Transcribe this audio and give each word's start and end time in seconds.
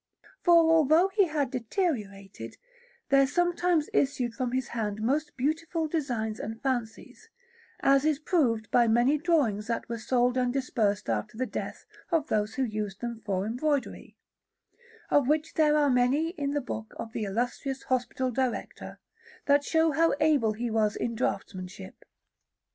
For 0.41 0.55
although 0.55 1.09
he 1.09 1.25
had 1.27 1.51
deteriorated, 1.51 2.57
there 3.09 3.27
sometimes 3.27 3.87
issued 3.93 4.33
from 4.33 4.51
his 4.51 4.69
hand 4.69 4.99
most 4.99 5.37
beautiful 5.37 5.87
designs 5.87 6.39
and 6.39 6.59
fancies, 6.59 7.29
as 7.81 8.03
is 8.03 8.17
proved 8.17 8.71
by 8.71 8.87
many 8.87 9.19
drawings 9.19 9.67
that 9.67 9.87
were 9.87 9.99
sold 9.99 10.37
and 10.37 10.51
dispersed 10.51 11.07
after 11.07 11.37
the 11.37 11.45
death 11.45 11.85
of 12.11 12.29
those 12.29 12.55
who 12.55 12.63
used 12.63 12.99
them 13.01 13.21
for 13.23 13.45
embroidery; 13.45 14.15
of 15.11 15.27
which 15.27 15.53
there 15.53 15.77
are 15.77 15.91
many 15.91 16.29
in 16.29 16.53
the 16.55 16.61
book 16.61 16.95
of 16.97 17.13
the 17.13 17.23
illustrious 17.25 17.83
hospital 17.83 18.31
director, 18.31 18.97
that 19.45 19.63
show 19.63 19.91
how 19.91 20.15
able 20.19 20.53
he 20.53 20.71
was 20.71 20.95
in 20.95 21.13
draughtsmanship. 21.15 21.93